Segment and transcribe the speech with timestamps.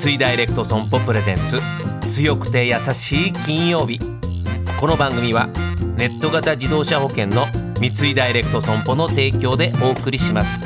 [0.00, 1.60] 三井ダイレクト損保プレゼンツ。
[2.08, 3.98] 強くて優しい金曜日。
[4.80, 5.50] この番組は
[5.98, 10.64] ネット型自動車保険の三井ダイレクト損保の提供でお送りします。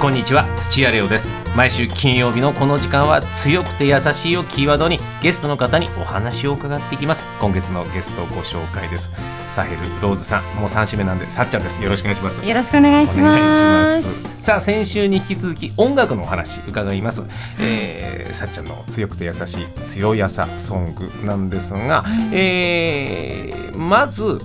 [0.00, 1.34] こんにちは土屋レオです。
[1.54, 7.28] 毎週金曜日のこの時間は強くて優しいをキーワードにゲストの方にお話を伺っていきます。
[7.42, 9.12] 今月のゲストをご紹介です。
[9.50, 11.82] サヘルローズさんもう3週目なんでさっちゃんです。
[11.82, 12.42] よろしくお願いします。
[12.42, 17.22] よろしくお願いしますさあ先週に引き続き音楽のお話伺います、
[17.58, 24.38] えー、さっちゃんの強くて優しい強やさソングなんですが、えーまず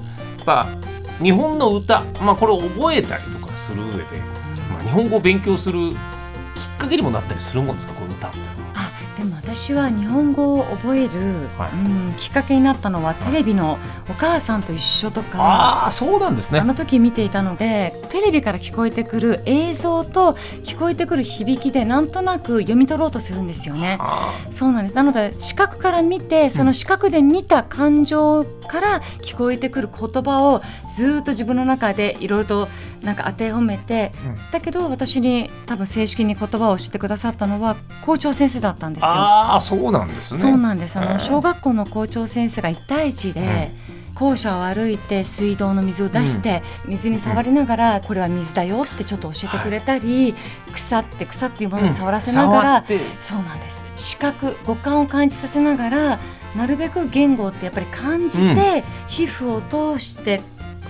[0.46, 0.68] まあ
[1.22, 3.98] 日本の歌、まあ、これを覚えたりとかする上で、
[4.72, 5.96] まあ、日本語を勉強するきっ
[6.78, 7.94] かけにもなったりするもんですか？
[7.96, 8.38] この歌って
[9.50, 15.40] 私は日本語を覚える、はいうん、きっかけになったのはテレビの「お母さんと一緒」とか。
[15.40, 16.64] ああそうなんですねあ。
[16.64, 20.34] の時見ていたのでテレビから聞こえてくる映像と
[20.64, 23.98] 聞こえてくる響きでなんとなく読み取ろうとするんですよね。
[24.00, 30.62] あそうなんですなので視覚から見てその視覚で見た感情から聞こえてくる言葉を
[30.96, 32.68] ずっと自分の中でいろいろと
[33.02, 39.10] なんか当てはめて、うんだけど私に多分正式に言葉を教えてくださったのは校長先生だったんですよ。
[39.40, 40.40] あーそうなんですね。
[40.40, 40.98] そうなんです。
[40.98, 43.72] あの小学校の校長先生が1対1で、
[44.16, 50.36] 校舎を歩いて水道の水を出して、水に触りながら、これは水だよってちょっと教えてくれたり、
[50.74, 52.86] 草って草っていうものに触らせながら、
[53.22, 53.84] そうなんです。
[53.96, 56.20] 視覚五感を感じさせながら
[56.58, 60.42] なるべく言語ってやっぱり感じて、皮膚を通して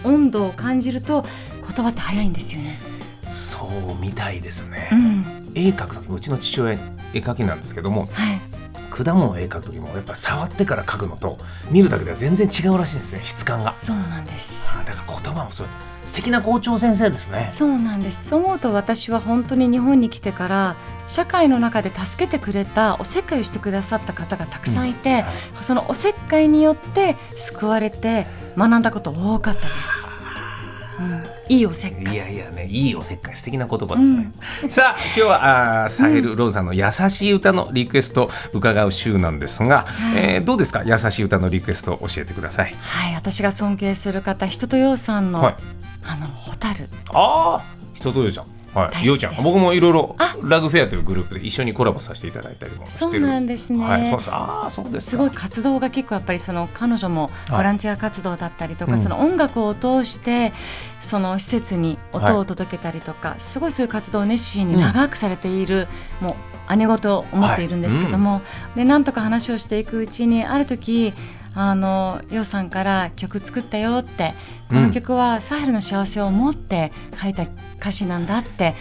[0.04, 1.24] 温度を感じると
[1.62, 2.80] 言葉って早いんですよね。
[3.28, 4.90] そうみたいですね。
[4.92, 5.52] うん。
[5.54, 6.80] 絵描く時もうちの父親
[7.14, 8.42] 絵描きなんですけどもはい、
[8.90, 11.38] 果物を絵描く時もやっぱ触ってから描くのと
[11.72, 13.72] 見るだけでは全然違うらしいんですね質感が。
[13.72, 14.78] そうなんです。
[14.86, 15.68] だから言葉もそう
[16.06, 17.48] 素敵な校長先生ですね。
[17.50, 20.76] そうなんですそう思うと私は本当に日本に来てから
[21.08, 25.26] 社会の中で助けてくれたおせっかいをしてくださった方がたくさんいて、はい
[25.62, 28.26] そのおせっかいによって救われて
[28.58, 30.19] 学んだこと多かったです、うん、
[31.48, 31.60] い。
[31.60, 32.14] いおせっかい。
[32.14, 33.36] いやいやねいいおせっかい。
[33.36, 34.32] 素敵な言葉ですね。
[34.68, 40.84] さあ今日はあーサヘル・ローズさんの優しい歌のリクエストを伺う週なんですが、えーどうですか？
[40.86, 42.76] 優しい歌のリクエストを教えてください。
[42.80, 45.56] はい私が尊敬する方人とようさんの、はい。
[46.06, 46.88] あの蛍。
[47.14, 48.46] ああ人とようちゃん。
[48.74, 50.36] はい、ようちゃん僕もいろいろあ。
[50.44, 53.12] ラグフェアというグループで一緒にコラボさせていただいたりもしてる。
[53.12, 53.84] そうなんですね。
[53.86, 55.02] はい、そうああそうですか。
[55.02, 57.58] すごい活動が結構やっぱりその彼女もはい。
[57.58, 59.00] ボランティア活動だったりとか、うん。
[59.00, 60.54] その音楽を通して
[61.02, 65.88] その施設に音を届けたりとか、すごいそういう活動を熱心に長くされている、
[66.22, 66.38] も
[66.70, 68.42] う姉御と思っているんですけども、
[68.76, 71.14] でなんとか話をしていくうちにある時
[71.56, 74.34] あのようさんから曲作ったよって
[74.70, 77.44] この曲はサヘルの幸せを思って書いた
[77.80, 78.76] 歌詞なんだって、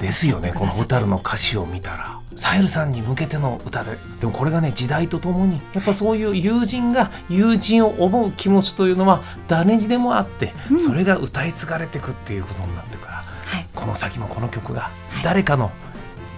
[0.00, 0.52] ですよね。
[0.54, 10.80] この蛍の歌詞を見たらサヘルさんに向けての歌ででもこれがね時代とともにやっぱそういう友人が友人を思う気持ちというのは誰にでもあって、うん。
[10.80, 13.10] それが歌い継がれていくっていうことになってるから
[13.50, 14.90] はい、この先もこの曲が
[15.20, 15.72] い誰かの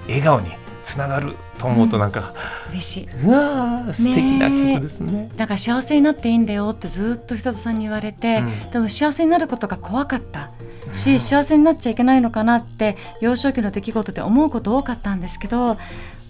[0.06, 0.50] 笑顔に
[0.82, 2.34] つながると思うとなんか、
[2.70, 3.08] 嬉しい。
[3.24, 5.30] うわー素敵な曲ですね。
[5.36, 8.70] なんか幸せになっていいんだよってずっと人とさんに言われて、うん。
[8.70, 10.50] でも幸せになることが怖かった。
[10.92, 15.78] し、幸せになっちゃいけないのかなって幼少期の出来事で思うこと多かったんですけど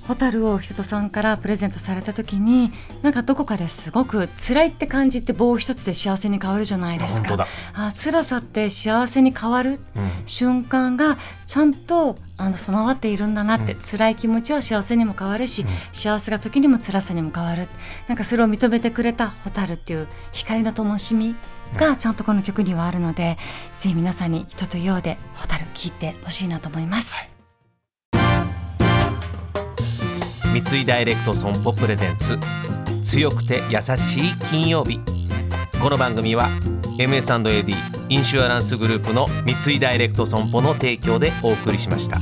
[0.04, 7.28] 蛍を人とさんからプレゼントされた時になんかどこかですごく辛いって感じって棒一つで幸せに変わるじゃないですか。
[7.28, 7.46] 本当だ。
[7.74, 10.10] あ辛さって幸せに変わるうん。
[10.26, 13.80] 瞬間がちゃんとあの備わっているんだなって、うん。
[13.80, 15.68] 辛い気持ちは幸せにも変わるし、うん。
[15.92, 17.68] 幸せが時にも辛さにも変わる。
[18.08, 21.36] なんかそれを認めてくれた蛍っていう光の灯火
[21.76, 23.38] がちゃんとこの曲にはあるので、
[23.72, 27.31] ぜひ皆さんに人とようで蛍聞いてほしいなと思います。
[30.52, 32.38] 三井ダイレクト損保プレゼンツ
[33.02, 35.00] 強くて優しい金曜日
[35.80, 36.50] この番組は
[36.98, 37.74] MS&AD
[38.10, 42.18] インシュアランスグループの三井ダイレクト損保の提供でお送りしました。